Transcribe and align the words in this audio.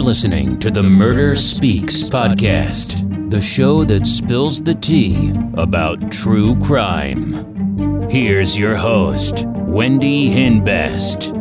You're 0.00 0.06
listening 0.06 0.58
to 0.60 0.70
the 0.70 0.82
Murder 0.82 1.34
Speaks 1.34 2.04
podcast, 2.08 3.30
the 3.30 3.38
show 3.38 3.84
that 3.84 4.06
spills 4.06 4.58
the 4.58 4.74
tea 4.74 5.34
about 5.58 6.10
true 6.10 6.58
crime. 6.60 8.08
Here's 8.08 8.56
your 8.56 8.76
host, 8.76 9.44
Wendy 9.46 10.30
Hinbest. 10.30 11.36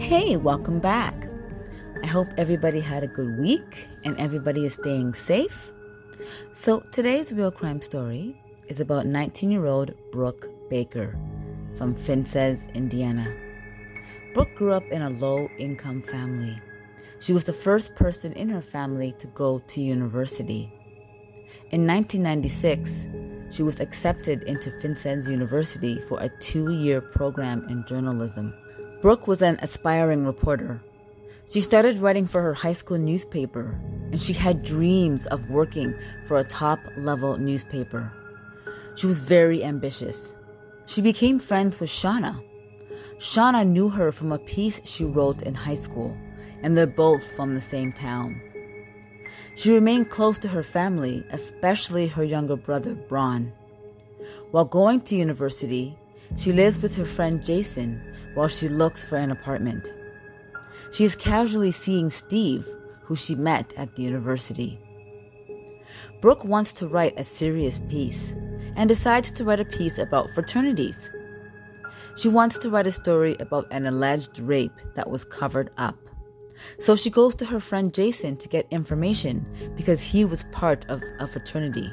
Hey, 0.00 0.36
welcome 0.36 0.78
back. 0.78 1.21
I 2.12 2.14
hope 2.14 2.28
everybody 2.36 2.80
had 2.80 3.02
a 3.02 3.06
good 3.06 3.38
week 3.38 3.88
and 4.04 4.20
everybody 4.20 4.66
is 4.66 4.74
staying 4.74 5.14
safe. 5.14 5.72
So, 6.52 6.80
today's 6.92 7.32
real 7.32 7.50
crime 7.50 7.80
story 7.80 8.38
is 8.68 8.80
about 8.80 9.06
19 9.06 9.50
year 9.50 9.64
old 9.64 9.94
Brooke 10.12 10.46
Baker 10.68 11.16
from 11.78 11.94
Vincennes, 11.94 12.68
Indiana. 12.74 13.34
Brooke 14.34 14.54
grew 14.56 14.74
up 14.74 14.84
in 14.90 15.00
a 15.00 15.08
low 15.08 15.48
income 15.58 16.02
family. 16.02 16.60
She 17.18 17.32
was 17.32 17.44
the 17.44 17.54
first 17.54 17.94
person 17.94 18.34
in 18.34 18.50
her 18.50 18.60
family 18.60 19.14
to 19.18 19.26
go 19.28 19.60
to 19.68 19.80
university. 19.80 20.70
In 21.70 21.86
1996, 21.86 23.06
she 23.48 23.62
was 23.62 23.80
accepted 23.80 24.42
into 24.42 24.70
Vincennes 24.82 25.30
University 25.30 25.98
for 26.10 26.20
a 26.20 26.28
two 26.40 26.72
year 26.72 27.00
program 27.00 27.66
in 27.70 27.86
journalism. 27.86 28.52
Brooke 29.00 29.26
was 29.26 29.40
an 29.40 29.58
aspiring 29.62 30.26
reporter. 30.26 30.82
She 31.52 31.60
started 31.60 31.98
writing 31.98 32.26
for 32.26 32.40
her 32.40 32.54
high 32.54 32.72
school 32.72 32.96
newspaper, 32.96 33.78
and 34.10 34.22
she 34.22 34.32
had 34.32 34.62
dreams 34.62 35.26
of 35.26 35.50
working 35.50 35.94
for 36.26 36.38
a 36.38 36.44
top 36.44 36.78
level 36.96 37.36
newspaper. 37.36 38.10
She 38.94 39.06
was 39.06 39.18
very 39.18 39.62
ambitious. 39.62 40.32
She 40.86 41.02
became 41.02 41.38
friends 41.38 41.78
with 41.78 41.90
Shauna. 41.90 42.42
Shauna 43.18 43.66
knew 43.66 43.90
her 43.90 44.12
from 44.12 44.32
a 44.32 44.38
piece 44.38 44.80
she 44.84 45.04
wrote 45.04 45.42
in 45.42 45.54
high 45.54 45.74
school, 45.74 46.16
and 46.62 46.74
they're 46.74 46.86
both 46.86 47.22
from 47.36 47.54
the 47.54 47.60
same 47.60 47.92
town. 47.92 48.40
She 49.54 49.74
remained 49.74 50.08
close 50.08 50.38
to 50.38 50.48
her 50.48 50.62
family, 50.62 51.22
especially 51.32 52.06
her 52.06 52.24
younger 52.24 52.56
brother, 52.56 52.94
Braun. 52.94 53.52
While 54.52 54.64
going 54.64 55.02
to 55.02 55.16
university, 55.16 55.98
she 56.38 56.50
lives 56.50 56.80
with 56.80 56.96
her 56.96 57.04
friend 57.04 57.44
Jason 57.44 58.00
while 58.32 58.48
she 58.48 58.68
looks 58.68 59.04
for 59.04 59.16
an 59.16 59.30
apartment. 59.30 59.86
She 60.92 61.04
is 61.04 61.16
casually 61.16 61.72
seeing 61.72 62.10
Steve, 62.10 62.68
who 63.02 63.16
she 63.16 63.34
met 63.34 63.72
at 63.78 63.96
the 63.96 64.02
university. 64.02 64.78
Brooke 66.20 66.44
wants 66.44 66.72
to 66.74 66.86
write 66.86 67.14
a 67.18 67.24
serious 67.24 67.80
piece 67.88 68.34
and 68.76 68.88
decides 68.88 69.32
to 69.32 69.44
write 69.44 69.58
a 69.58 69.64
piece 69.64 69.96
about 69.96 70.30
fraternities. 70.34 71.10
She 72.16 72.28
wants 72.28 72.58
to 72.58 72.70
write 72.70 72.86
a 72.86 72.92
story 72.92 73.36
about 73.40 73.66
an 73.70 73.86
alleged 73.86 74.38
rape 74.38 74.78
that 74.94 75.10
was 75.10 75.24
covered 75.24 75.70
up. 75.78 75.96
So 76.78 76.94
she 76.94 77.08
goes 77.10 77.34
to 77.36 77.46
her 77.46 77.58
friend 77.58 77.94
Jason 77.94 78.36
to 78.36 78.48
get 78.48 78.66
information 78.70 79.46
because 79.74 80.02
he 80.02 80.26
was 80.26 80.44
part 80.52 80.84
of 80.90 81.02
a 81.18 81.26
fraternity. 81.26 81.90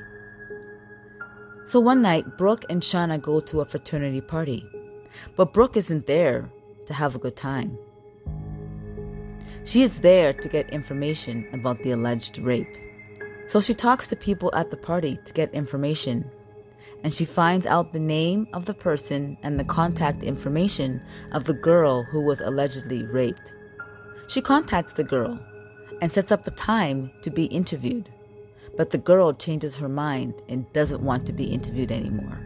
So 1.66 1.80
one 1.80 2.02
night, 2.02 2.38
Brooke 2.38 2.66
and 2.70 2.82
Shauna 2.82 3.22
go 3.22 3.40
to 3.40 3.62
a 3.62 3.66
fraternity 3.66 4.22
party. 4.22 4.66
But 5.38 5.54
Brooke 5.54 5.78
isn't 5.78 6.06
there 6.06 6.52
to 6.86 6.94
have 6.94 7.16
a 7.16 7.20
good 7.20 7.38
time. 7.38 7.78
She 9.70 9.84
is 9.84 10.00
there 10.00 10.34
to 10.34 10.50
get 10.50 10.72
information 10.72 11.48
about 11.54 11.84
the 11.84 11.92
alleged 11.92 12.40
rape. 12.40 12.76
So 13.46 13.62
she 13.62 13.76
talks 13.76 14.08
to 14.08 14.16
people 14.16 14.52
at 14.56 14.72
the 14.72 14.78
party 14.78 15.20
to 15.26 15.32
get 15.32 15.54
information. 15.54 16.28
And 17.04 17.14
she 17.14 17.24
finds 17.24 17.68
out 17.68 17.94
the 17.94 18.00
name 18.00 18.48
of 18.52 18.66
the 18.66 18.74
person 18.74 19.38
and 19.44 19.60
the 19.60 19.64
contact 19.64 20.24
information 20.24 21.00
of 21.34 21.44
the 21.44 21.54
girl 21.54 22.02
who 22.02 22.20
was 22.20 22.42
allegedly 22.42 23.04
raped. 23.04 23.54
She 24.28 24.42
contacts 24.42 24.94
the 24.94 25.04
girl 25.04 25.38
and 26.02 26.12
sets 26.12 26.32
up 26.32 26.48
a 26.48 26.52
time 26.52 27.12
to 27.22 27.30
be 27.30 27.46
interviewed. 27.46 28.10
But 28.76 28.90
the 28.90 28.98
girl 28.98 29.34
changes 29.34 29.76
her 29.76 29.88
mind 29.88 30.34
and 30.50 30.66
doesn't 30.74 31.04
want 31.04 31.28
to 31.28 31.34
be 31.34 31.46
interviewed 31.46 31.92
anymore. 31.92 32.40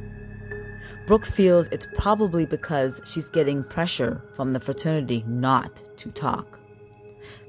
Brooke 1.07 1.25
feels 1.25 1.67
it's 1.71 1.87
probably 1.97 2.45
because 2.45 2.99
she's 3.05 3.29
getting 3.29 3.63
pressure 3.63 4.21
from 4.35 4.51
the 4.51 4.59
fraternity 4.59 5.23
not 5.25 5.81
to 5.99 6.11
talk. 6.11 6.59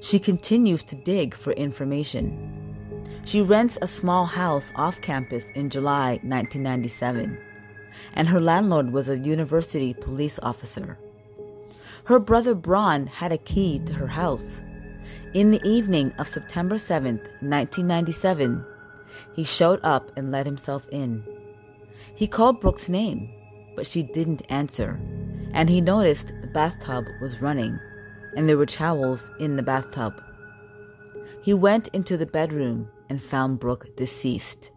She 0.05 0.19
continues 0.19 0.83
to 0.83 0.95
dig 0.95 1.33
for 1.33 1.51
information. 1.53 2.29
She 3.25 3.41
rents 3.41 3.79
a 3.81 3.87
small 3.87 4.27
house 4.27 4.71
off 4.75 5.01
campus 5.01 5.45
in 5.55 5.71
July 5.71 6.19
1997, 6.21 7.35
and 8.13 8.27
her 8.27 8.39
landlord 8.39 8.93
was 8.93 9.09
a 9.09 9.17
university 9.17 9.95
police 9.95 10.37
officer. 10.43 10.99
Her 12.03 12.19
brother 12.19 12.53
Braun 12.53 13.07
had 13.07 13.31
a 13.31 13.39
key 13.39 13.79
to 13.87 13.93
her 13.93 14.05
house. 14.05 14.61
In 15.33 15.49
the 15.49 15.67
evening 15.67 16.13
of 16.19 16.27
September 16.27 16.77
7, 16.77 17.15
1997, 17.41 18.63
he 19.33 19.43
showed 19.43 19.79
up 19.81 20.11
and 20.15 20.29
let 20.29 20.45
himself 20.45 20.87
in. 20.91 21.23
He 22.13 22.27
called 22.27 22.61
Brooke's 22.61 22.89
name, 22.89 23.33
but 23.75 23.87
she 23.87 24.03
didn't 24.03 24.43
answer, 24.49 24.99
and 25.51 25.67
he 25.67 25.81
noticed 25.81 26.27
the 26.41 26.47
bathtub 26.53 27.05
was 27.19 27.41
running 27.41 27.79
and 28.35 28.47
there 28.47 28.57
were 28.57 28.65
towels 28.65 29.31
in 29.39 29.55
the 29.55 29.63
bathtub. 29.63 30.21
He 31.41 31.53
went 31.53 31.87
into 31.89 32.17
the 32.17 32.25
bedroom 32.25 32.89
and 33.09 33.21
found 33.21 33.59
Brooke 33.59 33.95
deceased. 33.95 34.71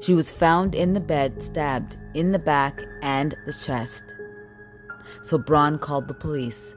She 0.00 0.14
was 0.14 0.32
found 0.32 0.74
in 0.74 0.94
the 0.94 1.00
bed, 1.00 1.42
stabbed 1.42 1.96
in 2.14 2.32
the 2.32 2.38
back 2.38 2.80
and 3.02 3.36
the 3.46 3.52
chest. 3.52 4.02
So 5.22 5.38
Braun 5.38 5.78
called 5.78 6.08
the 6.08 6.14
police. 6.14 6.74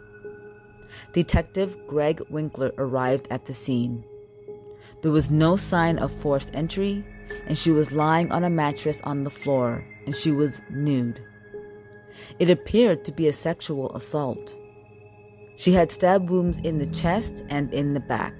Detective 1.13 1.75
Greg 1.87 2.21
Winkler 2.29 2.71
arrived 2.77 3.27
at 3.31 3.45
the 3.45 3.53
scene. 3.53 4.03
There 5.01 5.11
was 5.11 5.31
no 5.31 5.55
sign 5.55 5.97
of 5.97 6.11
forced 6.11 6.53
entry, 6.53 7.05
and 7.47 7.57
she 7.57 7.71
was 7.71 7.91
lying 7.91 8.31
on 8.31 8.43
a 8.43 8.49
mattress 8.49 9.01
on 9.03 9.23
the 9.23 9.29
floor, 9.29 9.85
and 10.05 10.15
she 10.15 10.31
was 10.31 10.61
nude. 10.69 11.21
It 12.37 12.49
appeared 12.49 13.05
to 13.05 13.11
be 13.11 13.27
a 13.27 13.33
sexual 13.33 13.95
assault. 13.95 14.55
She 15.57 15.73
had 15.73 15.91
stab 15.91 16.29
wounds 16.29 16.59
in 16.59 16.79
the 16.79 16.87
chest 16.87 17.43
and 17.49 17.73
in 17.73 17.93
the 17.93 17.99
back. 17.99 18.33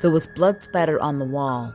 There 0.00 0.10
was 0.10 0.26
blood 0.26 0.62
spatter 0.62 1.00
on 1.00 1.18
the 1.18 1.24
wall. 1.24 1.74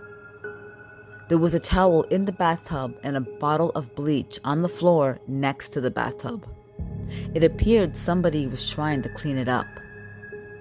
There 1.29 1.37
was 1.37 1.53
a 1.53 1.59
towel 1.59 2.03
in 2.03 2.25
the 2.25 2.31
bathtub 2.31 2.95
and 3.03 3.15
a 3.15 3.21
bottle 3.21 3.71
of 3.75 3.95
bleach 3.95 4.39
on 4.43 4.61
the 4.61 4.69
floor 4.69 5.19
next 5.27 5.69
to 5.69 5.81
the 5.81 5.91
bathtub. 5.91 6.47
It 7.33 7.43
appeared 7.43 7.95
somebody 7.95 8.47
was 8.47 8.69
trying 8.69 9.01
to 9.03 9.09
clean 9.09 9.37
it 9.37 9.47
up. 9.47 9.67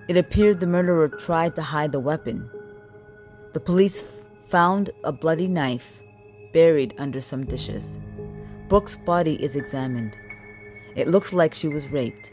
It 0.09 0.17
appeared 0.17 0.61
the 0.61 0.67
murderer 0.67 1.09
tried 1.09 1.57
to 1.57 1.63
hide 1.63 1.93
the 1.93 2.01
weapon. 2.01 2.51
The 3.53 3.61
police 3.61 4.05
found 4.49 4.91
a 5.03 5.13
bloody 5.13 5.49
knife 5.49 6.01
buried 6.53 6.95
under 6.99 7.21
some 7.21 7.45
dishes. 7.45 7.99
Brooke's 8.69 8.97
body 8.97 9.43
is 9.43 9.57
examined. 9.57 10.17
It 10.95 11.09
looks 11.09 11.33
like 11.33 11.55
she 11.55 11.69
was 11.69 11.89
raped. 11.89 12.31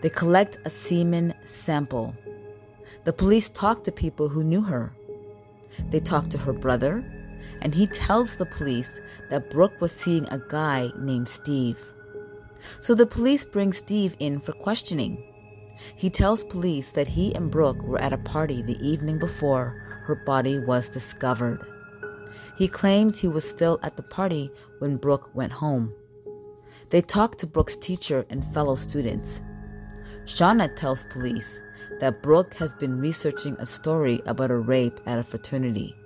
They 0.00 0.10
collect 0.10 0.58
a 0.64 0.70
semen 0.70 1.34
sample. 1.46 2.14
The 3.04 3.12
police 3.12 3.50
talk 3.50 3.84
to 3.84 3.92
people 3.92 4.28
who 4.28 4.44
knew 4.44 4.62
her. 4.62 4.92
They 5.90 6.00
talk 6.00 6.28
to 6.30 6.38
her 6.38 6.52
brother, 6.52 7.04
and 7.60 7.74
he 7.74 7.86
tells 7.86 8.36
the 8.36 8.46
police 8.46 9.00
that 9.30 9.50
Brooke 9.50 9.80
was 9.80 9.92
seeing 9.92 10.26
a 10.28 10.42
guy 10.48 10.90
named 10.98 11.28
Steve. 11.28 11.78
So 12.80 12.94
the 12.94 13.06
police 13.06 13.44
bring 13.44 13.72
Steve 13.72 14.14
in 14.18 14.40
for 14.40 14.52
questioning. 14.52 15.24
He 15.96 16.10
tells 16.10 16.44
police 16.44 16.90
that 16.92 17.08
he 17.08 17.34
and 17.34 17.50
Brooke 17.50 17.82
were 17.82 18.00
at 18.00 18.12
a 18.12 18.18
party 18.18 18.62
the 18.62 18.78
evening 18.86 19.18
before 19.18 20.00
her 20.04 20.14
body 20.14 20.58
was 20.58 20.88
discovered. 20.88 21.64
He 22.56 22.68
claims 22.68 23.18
he 23.18 23.28
was 23.28 23.48
still 23.48 23.78
at 23.82 23.96
the 23.96 24.02
party 24.02 24.50
when 24.80 24.96
Brooke 24.96 25.30
went 25.34 25.52
home. 25.52 25.92
They 26.90 27.02
talk 27.02 27.36
to 27.38 27.46
Brooke's 27.46 27.76
teacher 27.76 28.26
and 28.30 28.52
fellow 28.52 28.74
students. 28.74 29.40
Shauna 30.28 30.76
tells 30.76 31.04
police 31.04 31.58
that 32.00 32.20
Brooke 32.20 32.52
has 32.54 32.74
been 32.74 33.00
researching 33.00 33.56
a 33.58 33.64
story 33.64 34.20
about 34.26 34.50
a 34.50 34.58
rape 34.58 35.00
at 35.06 35.18
a 35.18 35.22
fraternity. 35.22 35.96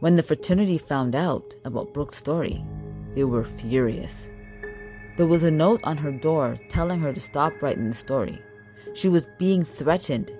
When 0.00 0.16
the 0.16 0.22
fraternity 0.22 0.78
found 0.78 1.14
out 1.14 1.54
about 1.66 1.92
Brooke's 1.92 2.16
story, 2.16 2.64
they 3.14 3.24
were 3.24 3.44
furious. 3.44 4.28
There 5.18 5.26
was 5.26 5.42
a 5.42 5.50
note 5.50 5.80
on 5.84 5.98
her 5.98 6.10
door 6.10 6.58
telling 6.70 7.00
her 7.00 7.12
to 7.12 7.20
stop 7.20 7.52
writing 7.60 7.90
the 7.90 7.94
story. 7.94 8.40
She 8.94 9.10
was 9.10 9.28
being 9.38 9.62
threatened. 9.62 10.32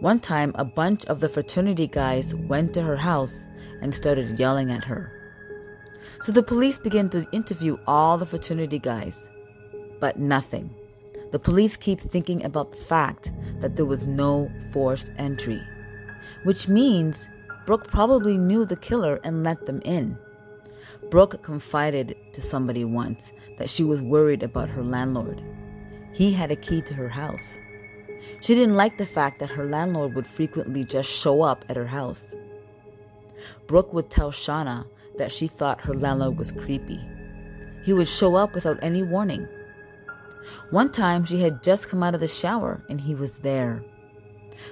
One 0.00 0.20
time, 0.20 0.52
a 0.54 0.64
bunch 0.64 1.04
of 1.06 1.20
the 1.20 1.28
fraternity 1.28 1.88
guys 1.88 2.34
went 2.34 2.72
to 2.72 2.82
her 2.82 2.96
house 2.96 3.44
and 3.82 3.94
started 3.94 4.38
yelling 4.38 4.70
at 4.70 4.84
her. 4.84 5.12
So 6.22 6.32
the 6.32 6.42
police 6.42 6.78
began 6.78 7.10
to 7.10 7.28
interview 7.32 7.76
all 7.86 8.16
the 8.16 8.26
fraternity 8.26 8.78
guys, 8.78 9.28
but 10.00 10.18
nothing. 10.18 10.74
The 11.30 11.38
police 11.38 11.76
keep 11.76 12.00
thinking 12.00 12.44
about 12.44 12.72
the 12.72 12.84
fact 12.84 13.30
that 13.60 13.76
there 13.76 13.84
was 13.84 14.06
no 14.06 14.50
forced 14.72 15.10
entry. 15.18 15.62
which 16.44 16.68
means 16.68 17.28
Brooke 17.66 17.88
probably 17.88 18.38
knew 18.38 18.64
the 18.64 18.76
killer 18.76 19.20
and 19.24 19.42
let 19.42 19.66
them 19.66 19.82
in. 19.84 20.16
Brooke 21.10 21.42
confided 21.42 22.16
to 22.32 22.42
somebody 22.42 22.84
once 22.84 23.32
that 23.58 23.70
she 23.70 23.84
was 23.84 24.00
worried 24.00 24.42
about 24.42 24.68
her 24.68 24.82
landlord. 24.82 25.42
He 26.12 26.32
had 26.32 26.50
a 26.50 26.56
key 26.56 26.82
to 26.82 26.94
her 26.94 27.08
house. 27.08 27.58
She 28.40 28.54
didn't 28.54 28.76
like 28.76 28.98
the 28.98 29.06
fact 29.06 29.40
that 29.40 29.50
her 29.50 29.66
landlord 29.68 30.14
would 30.14 30.26
frequently 30.26 30.84
just 30.84 31.10
show 31.10 31.42
up 31.42 31.64
at 31.68 31.76
her 31.76 31.86
house. 31.86 32.34
Brooke 33.66 33.92
would 33.92 34.10
tell 34.10 34.30
Shauna 34.30 34.86
that 35.18 35.32
she 35.32 35.48
thought 35.48 35.80
her 35.80 35.94
landlord 35.94 36.38
was 36.38 36.52
creepy. 36.52 37.00
He 37.84 37.92
would 37.92 38.08
show 38.08 38.36
up 38.36 38.54
without 38.54 38.78
any 38.82 39.02
warning. 39.02 39.48
One 40.70 40.90
time 40.90 41.24
she 41.24 41.40
had 41.40 41.62
just 41.62 41.88
come 41.88 42.02
out 42.02 42.14
of 42.14 42.20
the 42.20 42.28
shower 42.28 42.82
and 42.88 43.00
he 43.00 43.14
was 43.14 43.38
there. 43.38 43.82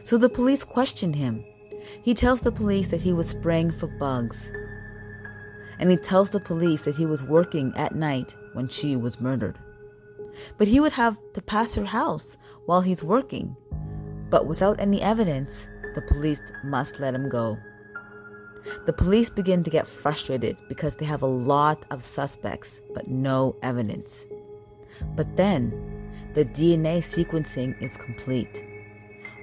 So 0.05 0.19
the 0.19 0.29
police 0.29 0.65
questioned 0.65 1.17
him. 1.17 1.45
He 2.03 2.15
tells 2.15 2.41
the 2.41 2.53
police 2.53 2.89
that 2.89 3.03
he 3.03 3.13
was 3.13 3.29
spraying 3.29 3.73
for 3.73 3.87
bugs. 3.87 4.51
And 5.79 5.91
he 5.91 5.97
tells 5.97 6.31
the 6.31 6.41
police 6.41 6.83
that 6.83 6.97
he 6.97 7.07
was 7.07 7.23
working 7.23 7.73
at 7.77 7.95
night 7.95 8.35
when 8.55 8.69
she 8.69 8.97
was 8.97 9.21
murdered. 9.21 9.59
But 10.59 10.69
he 10.69 10.81
would 10.81 10.93
have 10.93 11.17
to 11.35 11.43
pass 11.43 11.75
her 11.75 11.85
house 11.85 12.37
while 12.67 12.81
he's 12.81 13.03
working. 13.03 13.57
But 14.31 14.47
without 14.47 14.81
any 14.81 15.01
evidence, 15.03 15.67
the 15.95 16.03
police 16.03 16.43
must 16.65 17.01
let 17.01 17.15
him 17.15 17.29
go. 17.29 17.59
The 18.85 18.93
police 18.93 19.31
begin 19.31 19.63
to 19.65 19.71
get 19.71 19.87
frustrated 19.87 20.57
because 20.69 20.97
they 20.97 21.07
have 21.07 21.23
a 21.23 21.27
lot 21.27 21.85
of 21.91 22.05
suspects 22.05 22.81
but 22.95 23.09
no 23.09 23.57
evidence. 23.63 24.25
But 25.15 25.37
then, 25.37 25.73
the 26.35 26.45
DNA 26.45 26.99
sequencing 26.99 27.81
is 27.83 27.97
complete. 27.97 28.65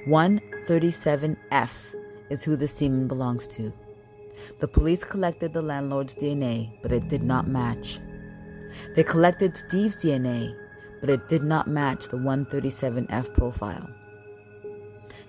137F 0.07 1.95
is 2.29 2.43
who 2.43 2.55
the 2.55 2.67
semen 2.67 3.07
belongs 3.07 3.47
to. 3.47 3.71
The 4.59 4.67
police 4.67 5.03
collected 5.03 5.53
the 5.53 5.61
landlord's 5.61 6.15
DNA, 6.15 6.81
but 6.81 6.91
it 6.91 7.07
did 7.07 7.23
not 7.23 7.47
match. 7.47 7.99
They 8.95 9.03
collected 9.03 9.57
Steve's 9.57 10.03
DNA, 10.03 10.55
but 10.99 11.09
it 11.09 11.27
did 11.27 11.43
not 11.43 11.67
match 11.67 12.09
the 12.09 12.17
137F 12.17 13.33
profile. 13.33 13.87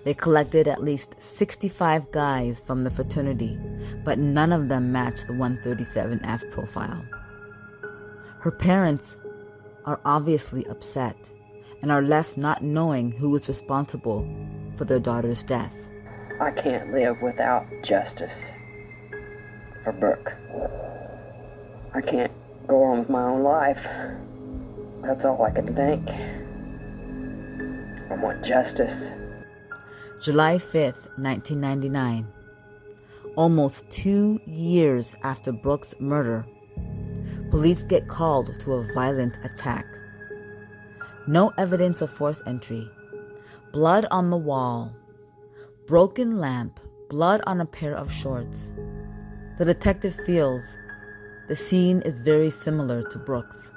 They 0.03 0.13
collected 0.13 0.67
at 0.67 0.83
least 0.83 1.15
65 1.19 2.11
guys 2.11 2.59
from 2.59 2.83
the 2.83 2.91
fraternity, 2.91 3.57
but 4.03 4.19
none 4.19 4.53
of 4.53 4.69
them 4.69 4.91
matched 4.91 5.27
the 5.27 5.33
137F 5.33 6.51
profile. 6.51 7.03
Her 8.39 8.51
parents 8.51 9.17
are 9.85 9.99
obviously 10.03 10.65
upset 10.65 11.31
and 11.81 11.91
are 11.91 12.01
left 12.01 12.37
not 12.37 12.63
knowing 12.63 13.11
who 13.11 13.29
was 13.29 13.47
responsible 13.47 14.27
for 14.75 14.85
their 14.85 14.99
daughter's 14.99 15.43
death. 15.43 15.73
I 16.41 16.51
can't 16.51 16.91
live 16.91 17.21
without 17.21 17.63
justice 17.83 18.51
for 19.83 19.93
Brooke. 19.93 20.33
I 21.93 22.01
can't 22.01 22.31
go 22.67 22.83
on 22.83 22.99
with 22.99 23.09
my 23.09 23.23
own 23.23 23.43
life. 23.43 23.87
That's 25.03 25.23
all 25.23 25.41
I 25.43 25.51
can 25.51 25.75
think. 25.75 26.09
I 28.11 28.15
want 28.15 28.43
justice. 28.43 29.11
July 30.21 30.57
5th, 30.57 31.07
1999. 31.17 32.27
Almost 33.35 33.89
two 33.89 34.39
years 34.45 35.15
after 35.23 35.51
Brooke's 35.51 35.93
murder, 35.99 36.45
police 37.49 37.83
get 37.83 38.07
called 38.07 38.59
to 38.59 38.73
a 38.73 38.93
violent 38.93 39.37
attack. 39.43 39.85
No 41.27 41.53
evidence 41.57 42.01
of 42.01 42.09
forced 42.09 42.43
entry. 42.45 42.89
Blood 43.71 44.05
on 44.11 44.29
the 44.29 44.37
wall. 44.37 44.93
Broken 45.87 46.39
lamp. 46.39 46.79
Blood 47.09 47.41
on 47.47 47.61
a 47.61 47.65
pair 47.65 47.95
of 47.95 48.11
shorts. 48.11 48.71
The 49.57 49.65
detective 49.65 50.15
feels 50.25 50.77
the 51.47 51.55
scene 51.55 52.01
is 52.01 52.19
very 52.19 52.49
similar 52.49 53.03
to 53.09 53.19
Brooks. 53.19 53.71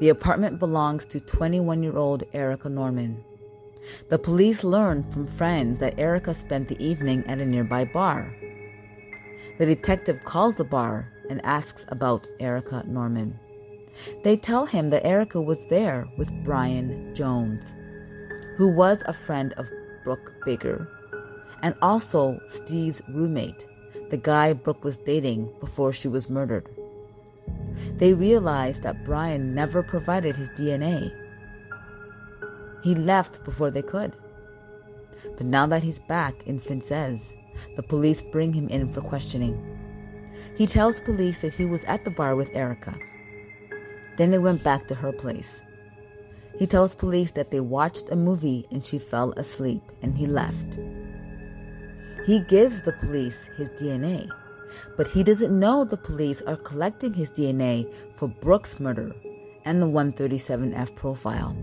The 0.00 0.08
apartment 0.08 0.58
belongs 0.58 1.06
to 1.06 1.20
21 1.20 1.82
year 1.82 1.96
old 1.96 2.24
Erica 2.32 2.68
Norman. 2.68 3.24
The 4.08 4.18
police 4.18 4.64
learn 4.64 5.02
from 5.12 5.26
friends 5.26 5.78
that 5.78 5.98
Erica 5.98 6.34
spent 6.34 6.68
the 6.68 6.82
evening 6.84 7.24
at 7.26 7.38
a 7.38 7.46
nearby 7.46 7.84
bar. 7.84 8.34
The 9.58 9.66
detective 9.66 10.24
calls 10.24 10.56
the 10.56 10.64
bar 10.64 11.12
and 11.28 11.44
asks 11.44 11.84
about 11.88 12.26
Erica 12.40 12.84
Norman. 12.86 13.38
They 14.24 14.36
tell 14.36 14.66
him 14.66 14.90
that 14.90 15.06
Erica 15.06 15.40
was 15.40 15.66
there 15.66 16.08
with 16.16 16.32
Brian 16.44 17.14
Jones, 17.14 17.74
who 18.56 18.68
was 18.68 19.02
a 19.06 19.12
friend 19.12 19.52
of 19.54 19.68
Brooke 20.04 20.32
Baker, 20.44 20.88
and 21.62 21.74
also 21.82 22.40
Steve's 22.46 23.02
roommate, 23.08 23.66
the 24.10 24.16
guy 24.16 24.52
Brooke 24.52 24.84
was 24.84 24.96
dating 24.96 25.52
before 25.60 25.92
she 25.92 26.08
was 26.08 26.30
murdered. 26.30 26.68
They 27.96 28.14
realize 28.14 28.80
that 28.80 29.04
Brian 29.04 29.54
never 29.54 29.82
provided 29.82 30.36
his 30.36 30.48
DNA 30.50 31.12
he 32.82 32.94
left 32.94 33.44
before 33.44 33.70
they 33.70 33.82
could. 33.82 34.14
But 35.36 35.46
now 35.46 35.66
that 35.66 35.82
he's 35.82 35.98
back 35.98 36.34
in 36.46 36.58
Vincennes, 36.58 37.34
the 37.76 37.82
police 37.82 38.22
bring 38.22 38.52
him 38.52 38.68
in 38.68 38.92
for 38.92 39.00
questioning. 39.00 39.67
He 40.58 40.66
tells 40.66 40.98
police 40.98 41.38
that 41.42 41.54
he 41.54 41.64
was 41.64 41.84
at 41.84 42.04
the 42.04 42.10
bar 42.10 42.34
with 42.34 42.50
Erica. 42.52 42.98
Then 44.16 44.32
they 44.32 44.40
went 44.40 44.64
back 44.64 44.88
to 44.88 44.94
her 44.96 45.12
place. 45.12 45.62
He 46.58 46.66
tells 46.66 46.96
police 46.96 47.30
that 47.30 47.52
they 47.52 47.60
watched 47.60 48.10
a 48.10 48.16
movie 48.16 48.66
and 48.72 48.84
she 48.84 48.98
fell 48.98 49.30
asleep 49.36 49.82
and 50.02 50.18
he 50.18 50.26
left. 50.26 50.76
He 52.26 52.40
gives 52.40 52.82
the 52.82 52.92
police 52.94 53.48
his 53.56 53.70
DNA, 53.70 54.28
but 54.96 55.06
he 55.06 55.22
doesn't 55.22 55.56
know 55.56 55.84
the 55.84 55.96
police 55.96 56.42
are 56.42 56.56
collecting 56.56 57.14
his 57.14 57.30
DNA 57.30 57.88
for 58.16 58.26
Brooks' 58.26 58.80
murder 58.80 59.14
and 59.64 59.80
the 59.80 59.86
137F 59.86 60.92
profile. 60.96 61.56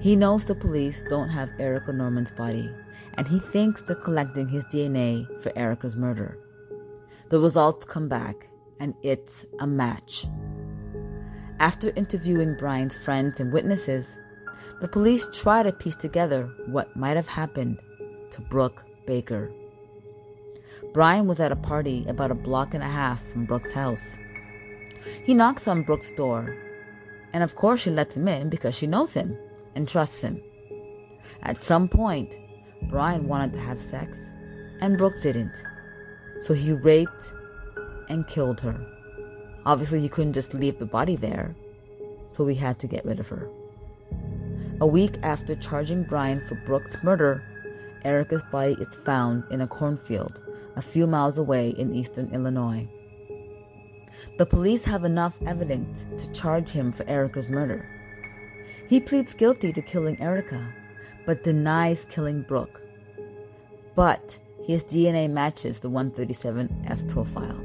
He 0.00 0.16
knows 0.16 0.46
the 0.46 0.54
police 0.54 1.04
don't 1.10 1.28
have 1.28 1.50
Erica 1.58 1.92
Norman's 1.92 2.30
body, 2.30 2.70
and 3.18 3.28
he 3.28 3.40
thinks 3.40 3.82
they're 3.82 3.94
collecting 3.94 4.48
his 4.48 4.64
DNA 4.64 5.26
for 5.42 5.52
Erica's 5.54 5.96
murder. 5.96 6.38
The 7.28 7.40
results 7.40 7.84
come 7.84 8.08
back, 8.08 8.48
and 8.78 8.94
it's 9.02 9.44
a 9.58 9.66
match. 9.66 10.26
After 11.58 11.92
interviewing 11.96 12.56
Brian's 12.56 12.94
friends 12.94 13.40
and 13.40 13.52
witnesses, 13.52 14.16
the 14.80 14.86
police 14.86 15.26
try 15.32 15.62
to 15.62 15.72
piece 15.72 15.96
together 15.96 16.48
what 16.66 16.94
might 16.94 17.16
have 17.16 17.26
happened 17.26 17.78
to 18.30 18.40
Brooke 18.42 18.84
Baker. 19.06 19.50
Brian 20.92 21.26
was 21.26 21.40
at 21.40 21.50
a 21.50 21.56
party 21.56 22.04
about 22.08 22.30
a 22.30 22.34
block 22.34 22.74
and 22.74 22.82
a 22.82 22.88
half 22.88 23.26
from 23.32 23.44
Brooke's 23.44 23.72
house. 23.72 24.16
He 25.24 25.34
knocks 25.34 25.66
on 25.66 25.82
Brooke's 25.82 26.12
door, 26.12 26.56
and 27.32 27.42
of 27.42 27.56
course 27.56 27.80
she 27.80 27.90
lets 27.90 28.16
him 28.16 28.28
in 28.28 28.50
because 28.50 28.74
she 28.74 28.86
knows 28.86 29.14
him 29.14 29.36
and 29.74 29.88
trusts 29.88 30.20
him. 30.20 30.40
At 31.42 31.58
some 31.58 31.88
point, 31.88 32.36
Brian 32.88 33.26
wanted 33.26 33.52
to 33.54 33.60
have 33.60 33.80
sex, 33.80 34.18
and 34.80 34.96
Brooke 34.96 35.20
didn't. 35.20 35.56
So 36.40 36.54
he 36.54 36.72
raped 36.72 37.32
and 38.08 38.26
killed 38.26 38.60
her. 38.60 38.78
Obviously, 39.64 40.00
he 40.00 40.08
couldn't 40.08 40.32
just 40.32 40.54
leave 40.54 40.78
the 40.78 40.86
body 40.86 41.16
there, 41.16 41.56
so 42.30 42.44
we 42.44 42.54
had 42.54 42.78
to 42.80 42.86
get 42.86 43.04
rid 43.04 43.18
of 43.18 43.28
her. 43.28 43.48
A 44.80 44.86
week 44.86 45.16
after 45.22 45.56
charging 45.56 46.04
Brian 46.04 46.40
for 46.46 46.54
Brooke's 46.66 46.96
murder, 47.02 47.42
Erica's 48.04 48.42
body 48.52 48.76
is 48.78 48.94
found 48.94 49.44
in 49.50 49.62
a 49.62 49.66
cornfield 49.66 50.40
a 50.76 50.82
few 50.82 51.06
miles 51.06 51.38
away 51.38 51.70
in 51.70 51.94
eastern 51.94 52.32
Illinois. 52.32 52.86
The 54.38 54.46
police 54.46 54.84
have 54.84 55.04
enough 55.04 55.34
evidence 55.46 56.04
to 56.18 56.32
charge 56.32 56.70
him 56.70 56.92
for 56.92 57.08
Erica's 57.08 57.48
murder. 57.48 57.88
He 58.88 59.00
pleads 59.00 59.34
guilty 59.34 59.72
to 59.72 59.82
killing 59.82 60.20
Erica, 60.20 60.72
but 61.24 61.42
denies 61.42 62.06
killing 62.08 62.42
Brooke. 62.42 62.80
But 63.94 64.38
his 64.66 64.84
DNA 64.84 65.30
matches 65.30 65.78
the 65.78 65.90
137F 65.90 67.08
profile. 67.08 67.60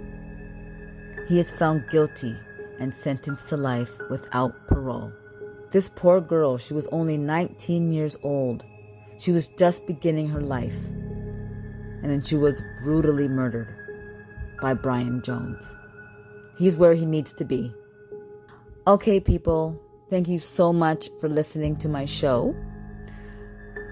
He 1.28 1.40
is 1.40 1.52
found 1.52 1.90
guilty 1.90 2.36
and 2.80 2.94
sentenced 2.94 3.50
to 3.50 3.58
life 3.58 3.98
without 4.10 4.68
parole. 4.68 5.12
This 5.72 5.90
poor 5.96 6.22
girl, 6.22 6.58
she 6.58 6.74
was 6.74 6.88
only 6.88 7.18
19 7.18 7.92
years 7.92 8.18
old. 8.24 8.64
She 9.18 9.32
was 9.32 9.48
just 9.50 9.86
beginning 9.86 10.30
her 10.30 10.42
life. 10.42 10.78
And 12.02 12.06
then 12.06 12.24
she 12.24 12.36
was 12.36 12.62
brutally 12.84 13.28
murdered 13.28 13.74
by 14.62 14.74
Brian 14.74 15.22
Jones. 15.22 15.76
He's 16.58 16.78
where 16.78 16.94
he 16.94 17.06
needs 17.06 17.34
to 17.34 17.46
be. 17.46 17.74
Okay, 18.88 19.20
people, 19.20 19.80
Thank 20.12 20.28
you 20.28 20.40
so 20.40 20.74
much 20.74 21.10
for 21.22 21.30
listening 21.30 21.78
to 21.78 21.88
my 21.88 22.04
show. 22.04 22.54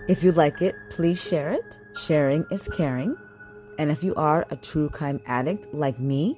If 0.09 0.23
you 0.23 0.31
like 0.31 0.63
it, 0.63 0.73
please 0.89 1.23
share 1.23 1.51
it. 1.51 1.77
Sharing 1.95 2.43
is 2.49 2.67
caring. 2.69 3.15
And 3.77 3.91
if 3.91 4.03
you 4.03 4.15
are 4.15 4.43
a 4.49 4.55
true 4.55 4.89
crime 4.89 5.21
addict 5.27 5.71
like 5.71 5.99
me, 5.99 6.35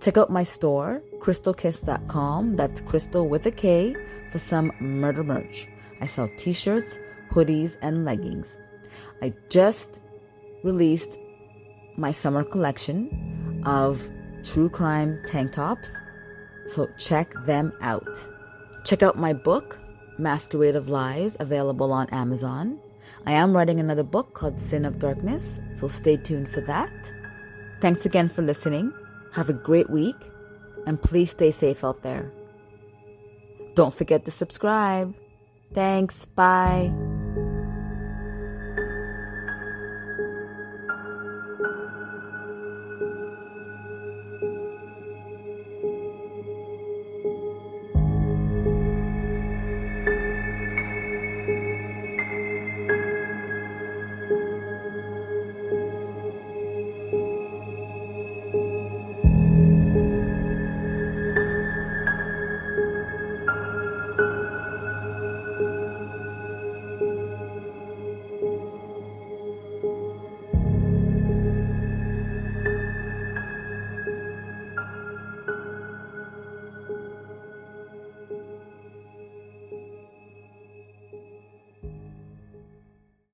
check 0.00 0.18
out 0.18 0.28
my 0.28 0.42
store, 0.42 1.00
krystalkiss.com. 1.20 2.54
That's 2.54 2.80
crystal 2.80 3.28
with 3.28 3.46
a 3.46 3.52
K 3.52 3.94
for 4.32 4.40
some 4.40 4.72
murder 4.80 5.22
merch. 5.22 5.68
I 6.00 6.06
sell 6.06 6.28
t 6.36 6.52
shirts, 6.52 6.98
hoodies, 7.30 7.76
and 7.80 8.04
leggings. 8.04 8.58
I 9.22 9.34
just 9.50 10.00
released 10.64 11.16
my 11.96 12.10
summer 12.10 12.42
collection 12.42 13.62
of 13.66 14.10
true 14.42 14.68
crime 14.68 15.22
tank 15.26 15.52
tops, 15.52 15.96
so 16.66 16.90
check 16.98 17.32
them 17.46 17.72
out. 17.82 18.26
Check 18.84 19.04
out 19.04 19.16
my 19.16 19.32
book, 19.32 19.78
Masquerade 20.20 20.76
of 20.76 20.88
Lies, 20.88 21.36
available 21.40 21.92
on 21.92 22.08
Amazon. 22.10 22.78
I 23.26 23.32
am 23.32 23.56
writing 23.56 23.80
another 23.80 24.02
book 24.02 24.34
called 24.34 24.58
Sin 24.58 24.84
of 24.84 24.98
Darkness, 24.98 25.58
so 25.74 25.88
stay 25.88 26.16
tuned 26.16 26.48
for 26.48 26.60
that. 26.62 27.12
Thanks 27.80 28.06
again 28.06 28.28
for 28.28 28.42
listening. 28.42 28.92
Have 29.32 29.48
a 29.48 29.54
great 29.54 29.90
week, 29.90 30.16
and 30.86 31.02
please 31.02 31.30
stay 31.30 31.50
safe 31.50 31.84
out 31.84 32.02
there. 32.02 32.32
Don't 33.74 33.94
forget 33.94 34.24
to 34.24 34.30
subscribe. 34.30 35.14
Thanks. 35.74 36.24
Bye. 36.24 37.09